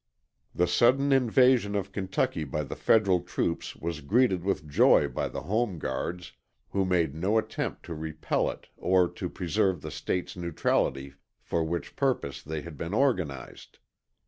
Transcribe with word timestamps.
The 0.55 0.65
sudden 0.65 1.11
invasion 1.11 1.75
of 1.75 1.91
Kentucky 1.91 2.43
by 2.43 2.63
the 2.63 2.75
federal 2.75 3.19
troops 3.21 3.75
was 3.75 4.01
greeted 4.01 4.43
with 4.43 4.67
joy 4.67 5.07
by 5.07 5.27
the 5.27 5.41
Home 5.41 5.77
Guards, 5.77 6.31
who 6.71 6.85
made 6.85 7.13
no 7.13 7.37
attempt 7.37 7.83
to 7.85 7.93
repel 7.93 8.49
it 8.49 8.67
or 8.77 9.07
to 9.07 9.29
preserve 9.29 9.83
the 9.83 9.91
State's 9.91 10.35
neutrality 10.35 11.13
for 11.39 11.63
which 11.63 11.95
purpose 11.95 12.41
they 12.41 12.61
had 12.61 12.79
been 12.79 12.95
organized. 12.95 13.77